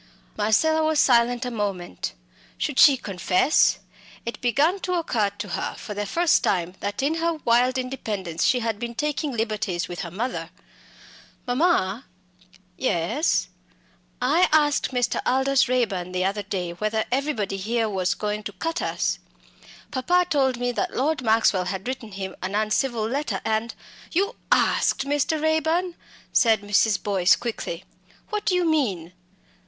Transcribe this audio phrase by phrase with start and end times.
[0.35, 2.13] Marcella was silent a moment.
[2.57, 3.77] Should she confess?
[4.25, 8.43] It began to occur to her for the first time that in her wild independence
[8.43, 10.49] she had been taking liberties with her mother.
[11.45, 12.05] "Mamma!"
[12.77, 13.49] "Yes."
[14.19, 15.21] "I asked Mr.
[15.23, 19.19] Aldous Raeburn the other day whether everybody here was going to cut us!
[19.91, 23.75] Papa told me that Lord Maxwell had written him an uncivil letter and"
[24.13, 25.39] "You asked Mr.
[25.39, 25.93] Raeburn"
[26.41, 27.03] said Mrs.
[27.03, 27.83] Boyce, quickly.
[28.29, 29.13] "What do you mean?"